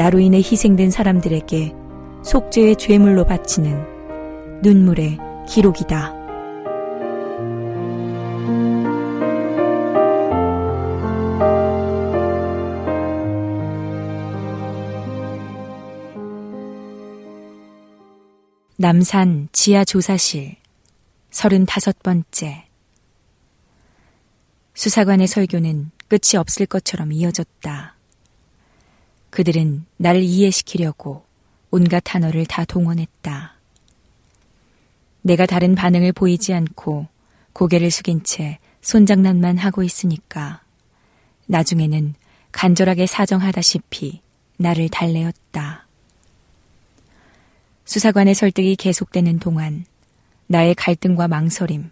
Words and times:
나로 0.00 0.18
인해 0.18 0.38
희생된 0.38 0.90
사람들에게 0.90 1.74
속죄의 2.24 2.76
죄물로 2.76 3.26
바치는 3.26 4.62
눈물의 4.62 5.18
기록이다. 5.46 6.14
남산 18.78 19.50
지하조사실 19.52 20.56
35번째 21.30 22.62
수사관의 24.72 25.26
설교는 25.26 25.90
끝이 26.08 26.38
없을 26.38 26.64
것처럼 26.64 27.12
이어졌다. 27.12 27.99
그들은 29.30 29.84
나를 29.96 30.22
이해시키려고 30.22 31.24
온갖 31.70 32.00
단어를 32.04 32.46
다 32.46 32.64
동원했다. 32.64 33.54
내가 35.22 35.46
다른 35.46 35.74
반응을 35.74 36.12
보이지 36.12 36.52
않고 36.52 37.06
고개를 37.52 37.90
숙인 37.90 38.22
채 38.24 38.58
손장난만 38.80 39.58
하고 39.58 39.82
있으니까 39.82 40.62
나중에는 41.46 42.14
간절하게 42.52 43.06
사정하다시피 43.06 44.20
나를 44.56 44.88
달래었다. 44.88 45.86
수사관의 47.84 48.34
설득이 48.34 48.76
계속되는 48.76 49.38
동안 49.38 49.84
나의 50.46 50.74
갈등과 50.74 51.28
망설임, 51.28 51.90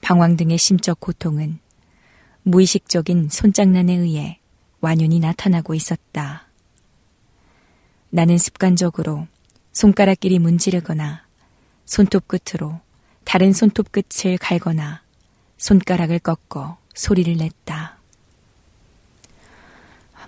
방황 0.00 0.36
등의 0.36 0.58
심적 0.58 1.00
고통은 1.00 1.58
무의식적인 2.42 3.28
손장난에 3.30 3.94
의해 3.94 4.38
완연히 4.80 5.18
나타나고 5.18 5.74
있었다. 5.74 6.46
나는 8.14 8.38
습관적으로 8.38 9.26
손가락끼리 9.72 10.38
문지르거나 10.38 11.24
손톱 11.84 12.28
끝으로 12.28 12.78
다른 13.24 13.52
손톱 13.52 13.90
끝을 13.90 14.38
갈거나 14.38 15.02
손가락을 15.58 16.20
꺾어 16.20 16.78
소리를 16.94 17.36
냈다. 17.36 17.98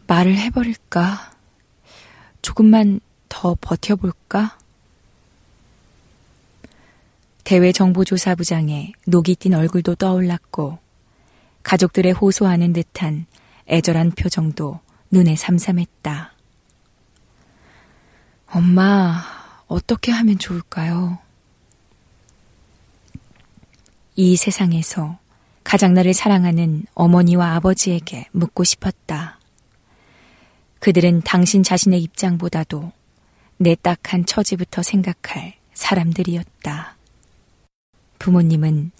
말을 0.09 0.37
해버릴까? 0.37 1.31
조금만 2.43 2.99
더 3.29 3.57
버텨볼까? 3.61 4.59
대외정보조사부장의 7.45 8.95
녹이 9.07 9.37
띈 9.37 9.55
얼굴도 9.55 9.95
떠올랐고 9.95 10.81
가족들의 11.63 12.11
호소하는 12.15 12.73
듯한 12.73 13.27
애절한 13.69 14.11
표정도 14.11 14.81
눈에 15.13 15.37
삼삼했다. 15.37 16.36
엄마, 18.57 19.23
어떻게 19.69 20.11
하면 20.13 20.39
좋을까요? 20.39 21.19
이 24.15 24.35
세상에서 24.35 25.19
가장 25.63 25.93
나를 25.93 26.15
사랑하는 26.15 26.87
어머니와 26.95 27.55
아버지에게 27.57 28.29
묻고 28.33 28.65
싶었다. 28.65 29.39
그들은 30.79 31.21
당신 31.21 31.63
자신의 31.63 32.03
입장보다도 32.05 32.93
내 33.59 33.75
딱한 33.75 34.25
처지부터 34.25 34.83
생각할 34.83 35.57
사람들이었다. 35.75 36.97
부모님은 38.19 38.91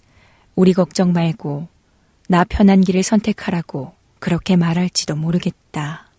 우리 0.53 0.73
걱정 0.73 1.13
말고 1.13 1.67
나 2.29 2.43
편한 2.43 2.81
길을 2.81 3.01
선택하라고 3.01 3.95
그렇게 4.19 4.55
말할지도 4.55 5.15
모르겠다. 5.15 6.11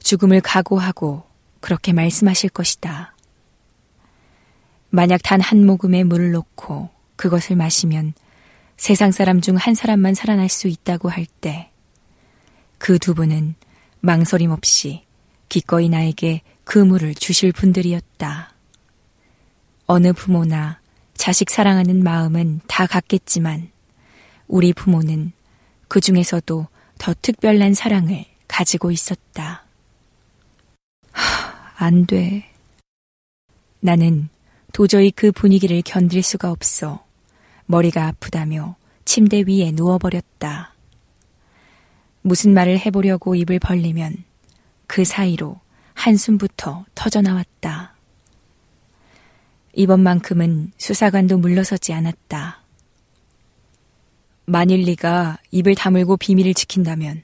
죽음을 0.00 0.40
각오하고 0.40 1.29
그렇게 1.60 1.92
말씀하실 1.92 2.50
것이다. 2.50 3.14
만약 4.90 5.20
단 5.22 5.40
한 5.40 5.64
모금의 5.66 6.04
물을 6.04 6.32
놓고 6.32 6.90
그것을 7.16 7.56
마시면 7.56 8.14
세상 8.76 9.12
사람 9.12 9.40
중 9.40 9.56
한 9.56 9.74
사람만 9.74 10.14
살아날 10.14 10.48
수 10.48 10.66
있다고 10.68 11.08
할 11.10 11.26
때, 11.40 11.70
그 12.78 12.98
두 12.98 13.14
분은 13.14 13.54
망설임 14.00 14.50
없이 14.50 15.04
기꺼이 15.48 15.88
나에게 15.88 16.42
그 16.64 16.78
물을 16.78 17.14
주실 17.14 17.52
분들이었다. 17.52 18.54
어느 19.86 20.12
부모나 20.12 20.80
자식 21.14 21.50
사랑하는 21.50 22.02
마음은 22.02 22.60
다 22.66 22.86
같겠지만 22.86 23.70
우리 24.48 24.72
부모는 24.72 25.32
그 25.88 26.00
중에서도 26.00 26.66
더 26.98 27.14
특별한 27.20 27.74
사랑을 27.74 28.24
가지고 28.48 28.90
있었다. 28.90 29.64
하, 31.80 31.86
안 31.86 32.06
돼. 32.06 32.44
나는 33.80 34.28
도저히 34.72 35.10
그 35.10 35.32
분위기를 35.32 35.80
견딜 35.82 36.22
수가 36.22 36.50
없어 36.50 37.04
머리가 37.64 38.06
아프다며 38.06 38.76
침대 39.06 39.44
위에 39.46 39.72
누워버렸다. 39.72 40.74
무슨 42.22 42.52
말을 42.52 42.78
해보려고 42.78 43.34
입을 43.34 43.58
벌리면 43.58 44.24
그 44.86 45.04
사이로 45.04 45.58
한숨부터 45.94 46.84
터져나왔다. 46.94 47.94
이번만큼은 49.72 50.72
수사관도 50.76 51.38
물러서지 51.38 51.94
않았다. 51.94 52.60
만일 54.44 54.84
네가 54.84 55.38
입을 55.50 55.74
다물고 55.76 56.18
비밀을 56.18 56.54
지킨다면 56.54 57.22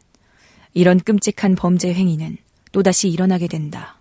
이런 0.73 0.99
끔찍한 0.99 1.57
범죄 1.57 1.93
행위는 1.93 2.39
또다시 2.73 3.09
일어나게 3.09 3.49
된다. 3.49 3.96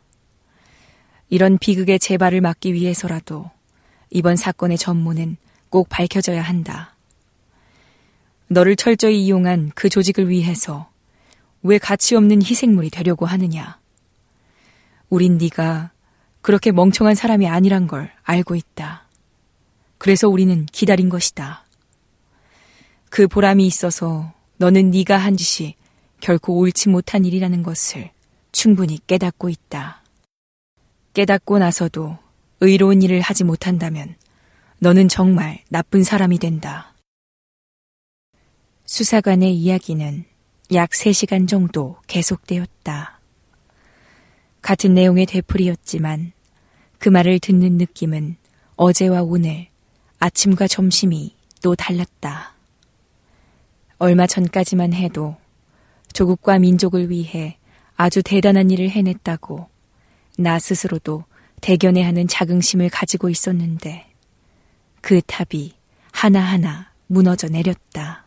이런 1.30 1.58
비극의 1.58 2.00
재발을 2.00 2.42
막기 2.42 2.74
위해서라도 2.74 3.50
이번 4.10 4.36
사건의 4.36 4.78
전모는 4.78 5.38
꼭 5.70 5.90
밝혀져야 5.90 6.42
한다. 6.42 6.96
너를 8.48 8.76
철저히 8.76 9.24
이용한 9.26 9.72
그 9.74 9.90
조직을 9.90 10.30
위해서 10.30 10.90
왜 11.64 11.80
가치 11.80 12.16
없는 12.16 12.44
희생물이 12.44 12.92
되려고 12.92 13.26
하느냐? 13.26 13.80
우린 15.10 15.38
네가 15.38 15.92
그렇게 16.42 16.72
멍청한 16.72 17.16
사람이 17.16 17.48
아니란 17.48 17.88
걸 17.88 18.12
알고 18.22 18.56
있다. 18.56 19.08
그래서 19.98 20.30
우리는 20.30 20.68
기다린 20.68 21.10
것이다. 21.10 21.66
그 23.10 23.28
보람이 23.28 23.66
있어서 23.66 24.32
너는 24.58 24.92
네가 24.92 25.18
한 25.18 25.38
짓이 25.38 25.76
결코 26.20 26.58
옳지 26.60 26.90
못한 26.90 27.26
일이라는 27.26 27.64
것을 27.64 28.12
충분히 28.52 29.00
깨닫고 29.08 29.50
있다. 29.50 30.05
깨닫고 31.16 31.60
나서도 31.60 32.18
의로운 32.60 33.02
일을 33.02 33.22
하지 33.22 33.46
못한다면 33.46 34.16
너는 34.80 35.08
정말 35.08 35.64
나쁜 35.70 36.04
사람이 36.04 36.40
된다. 36.40 36.94
수사관의 38.84 39.56
이야기는 39.56 40.26
약 40.74 40.90
3시간 40.90 41.48
정도 41.48 41.96
계속되었다. 42.08 43.22
같은 44.62 44.94
내용의 44.94 45.26
되풀이였지만 45.28 46.34
그 47.00 47.08
말을 47.08 47.40
듣는 47.40 47.78
느낌은 47.78 48.36
어제와 48.76 49.22
오늘, 49.22 49.68
아침과 50.20 50.68
점심이 50.68 51.34
또 51.64 51.76
달랐다. 51.76 52.56
얼마 54.00 54.28
전까지만 54.28 54.94
해도 54.94 55.38
조국과 56.12 56.60
민족을 56.60 57.10
위해 57.10 57.58
아주 57.96 58.22
대단한 58.22 58.70
일을 58.70 58.90
해냈다고 58.90 59.75
나 60.38 60.60
스스로도 60.60 61.24
대견해 61.62 62.04
하는 62.04 62.28
자긍심을 62.28 62.90
가지고 62.90 63.30
있었는데 63.30 64.12
그 65.02 65.22
탑이 65.22 65.74
하나하나 66.12 66.92
무너져 67.08 67.48
내렸다. 67.48 68.26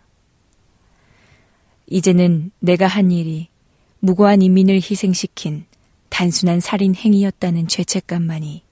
이제는 1.87 2.51
내가 2.61 2.87
한 2.87 3.11
일이 3.11 3.49
무고한 4.01 4.43
인민을 4.43 4.77
희생시킨 4.77 5.67
단순한 6.09 6.61
살인 6.61 6.95
행위였다는 6.95 7.69
죄책감만이 7.69 8.63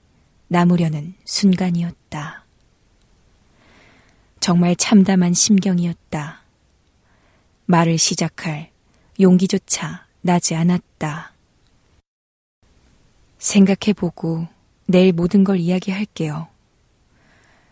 남으려는 0.47 1.13
순간이었다. 1.25 2.45
정말 4.39 4.75
참담한 4.75 5.33
심경이었다. 5.33 6.41
말을 7.65 7.97
시작할 7.97 8.71
용기조차 9.19 10.05
나지 10.21 10.55
않았다. 10.55 11.33
생각해보고 13.37 14.47
내일 14.85 15.13
모든 15.13 15.43
걸 15.43 15.59
이야기할게요. 15.59 16.47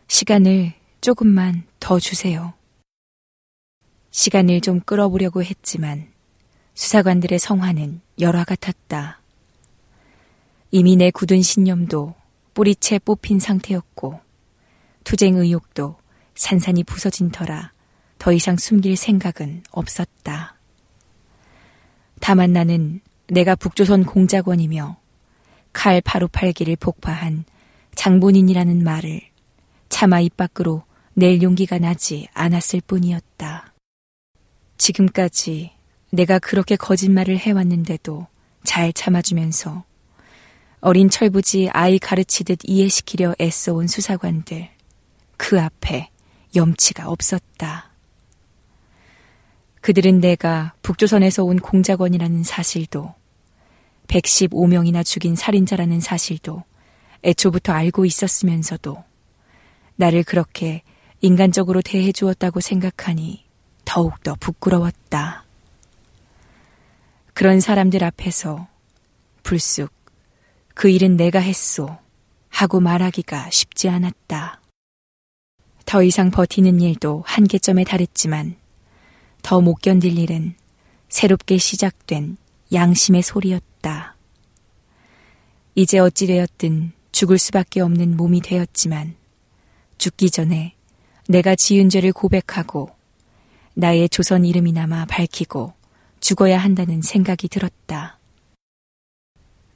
시간을 0.07 0.73
조금만 1.01 1.63
더 1.79 1.99
주세요. 1.99 2.53
시간을 4.11 4.61
좀 4.61 4.79
끌어보려고 4.79 5.43
했지만 5.43 6.07
수사관들의 6.73 7.39
성화는 7.39 8.01
열화 8.19 8.43
같았다. 8.43 9.19
이미 10.71 10.95
내 10.95 11.11
굳은 11.11 11.41
신념도 11.41 12.15
뿌리채 12.53 12.99
뽑힌 12.99 13.39
상태였고 13.39 14.19
투쟁 15.03 15.35
의욕도 15.35 15.95
산산이 16.35 16.83
부서진 16.83 17.29
터라 17.29 17.71
더 18.17 18.31
이상 18.31 18.57
숨길 18.57 18.97
생각은 18.97 19.63
없었다. 19.71 20.55
다만 22.19 22.53
나는 22.53 23.01
내가 23.27 23.55
북조선 23.55 24.05
공작원이며 24.05 24.97
칼 25.75 25.99
바로 26.01 26.29
팔기를 26.29 26.77
복파한 26.77 27.43
장본인이라는 27.95 28.83
말을 28.83 29.21
차마 29.89 30.21
입 30.21 30.37
밖으로 30.37 30.83
낼 31.13 31.41
용기가 31.41 31.79
나지 31.79 32.27
않았을 32.33 32.81
뿐이었다. 32.87 33.73
지금까지 34.77 35.71
내가 36.11 36.39
그렇게 36.39 36.77
거짓말을 36.77 37.37
해왔는데도 37.37 38.25
잘 38.63 38.93
참아주면서 38.93 39.83
어린 40.79 41.09
철부지 41.09 41.69
아이 41.73 41.99
가르치듯 41.99 42.59
이해시키려 42.63 43.35
애써온 43.41 43.87
수사관들 43.87 44.69
그 45.35 45.59
앞에 45.59 46.09
염치가 46.55 47.09
없었다. 47.09 47.91
그들은 49.81 50.21
내가 50.21 50.73
북조선에서 50.81 51.43
온 51.43 51.59
공작원이라는 51.59 52.43
사실도 52.43 53.13
115명이나 54.05 55.03
죽인 55.05 55.35
살인자라는 55.35 55.99
사실도 55.99 56.63
애초부터 57.23 57.73
알고 57.73 58.05
있었으면서도 58.05 59.03
나를 59.95 60.23
그렇게 60.23 60.83
인간적으로 61.21 61.81
대해 61.81 62.11
주었다고 62.11 62.59
생각하니 62.59 63.45
더욱더 63.85 64.35
부끄러웠다. 64.39 65.45
그런 67.33 67.59
사람들 67.59 68.03
앞에서 68.03 68.67
불쑥 69.43 69.91
그 70.73 70.89
일은 70.89 71.17
내가 71.17 71.39
했소 71.39 71.97
하고 72.49 72.79
말하기가 72.79 73.49
쉽지 73.49 73.89
않았다. 73.89 74.61
더 75.85 76.03
이상 76.03 76.31
버티는 76.31 76.81
일도 76.81 77.23
한계점에 77.25 77.83
달했지만 77.83 78.55
더 79.41 79.61
못 79.61 79.75
견딜 79.75 80.17
일은 80.17 80.55
새롭게 81.09 81.57
시작된 81.57 82.37
양심의 82.73 83.21
소리였다. 83.21 83.74
이제 85.75 85.99
어찌되었든 85.99 86.93
죽을 87.11 87.37
수밖에 87.37 87.81
없는 87.81 88.17
몸이 88.17 88.41
되었지만 88.41 89.15
죽기 89.97 90.29
전에 90.29 90.73
내가 91.27 91.55
지은 91.55 91.89
죄를 91.89 92.13
고백하고 92.13 92.89
나의 93.73 94.09
조선 94.09 94.45
이름이나마 94.45 95.05
밝히고 95.05 95.73
죽어야 96.19 96.57
한다는 96.57 97.01
생각이 97.01 97.49
들었다. 97.49 98.19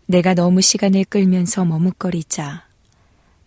내가 0.05 0.33
너무 0.33 0.61
시간을 0.61 1.05
끌면서 1.05 1.65
머뭇거리자 1.65 2.65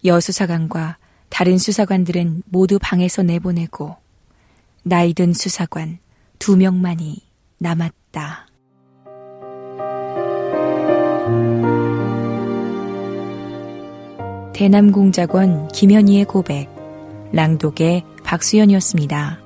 여수사관과 0.05 0.99
다른 1.29 1.59
수사관들은 1.59 2.43
모두 2.47 2.79
방에서 2.81 3.23
내보내고 3.23 3.97
나이 4.83 5.15
든 5.15 5.33
수사관 5.33 5.99
두 6.39 6.57
명만이 6.57 7.23
남았다. 7.59 8.52
대남공작원 14.63 15.67
김현희의 15.73 16.25
고백, 16.25 16.69
랑독의 17.33 18.05
박수연이었습니다. 18.23 19.42